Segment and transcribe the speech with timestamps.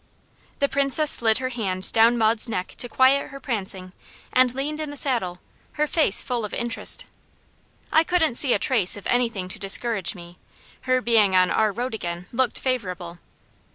[0.57, 3.93] The Princess slid her hand down Maud's neck to quiet her prancing,
[4.33, 5.39] and leaned in the saddle,
[5.73, 7.05] her face full of interest.
[7.91, 10.39] I couldn't see a trace of anything to discourage me;
[10.89, 13.19] her being on our road again looked favourable.